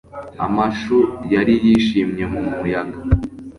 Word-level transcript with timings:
amashu 0.45 0.97
yari 1.33 1.53
yishimye 1.65 2.23
mu 2.31 2.41
muyaga 2.49 2.97